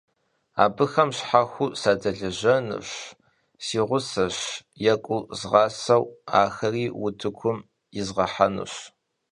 Abıxem 0.63 1.09
şhexueu 1.17 1.69
sadelejenuş, 1.81 2.89
si 3.65 3.79
guğeş, 3.87 4.37
yêk'uu 4.83 5.19
zğaseu, 5.39 6.03
axeri 6.41 6.85
vutıkum 6.99 7.57
yizğehenu. 7.95 8.65